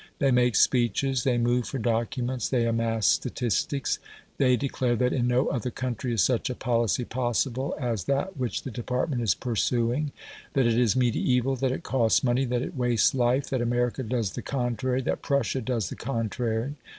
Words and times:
They 0.17 0.31
make 0.31 0.55
speeches, 0.55 1.23
they 1.25 1.37
move 1.37 1.67
for 1.67 1.77
documents, 1.77 2.49
they 2.49 2.65
amass 2.65 3.05
statistics. 3.05 3.99
They 4.39 4.55
declare 4.57 4.95
"that 4.95 5.13
in 5.13 5.27
no 5.27 5.45
other 5.49 5.69
country 5.69 6.11
is 6.11 6.23
such 6.23 6.49
a 6.49 6.55
policy 6.55 7.05
possible 7.05 7.75
as 7.79 8.05
that 8.05 8.35
which 8.35 8.63
the 8.63 8.71
department 8.71 9.21
is 9.21 9.35
pursuing; 9.35 10.11
that 10.53 10.65
it 10.65 10.75
is 10.75 10.95
mediaeval; 10.95 11.57
that 11.57 11.71
it 11.71 11.83
costs 11.83 12.23
money; 12.23 12.45
that 12.45 12.63
it 12.63 12.75
wastes 12.75 13.13
life; 13.13 13.51
that 13.51 13.61
America 13.61 14.01
does 14.01 14.31
the 14.31 14.41
contrary; 14.41 15.03
that 15.03 15.21
Prussia 15.21 15.61
does 15.61 15.89
the 15.89 15.95
contrary". 15.95 16.73